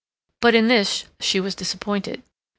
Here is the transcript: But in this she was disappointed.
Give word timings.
But 0.39 0.55
in 0.55 0.67
this 0.67 1.05
she 1.19 1.39
was 1.39 1.53
disappointed. 1.53 2.23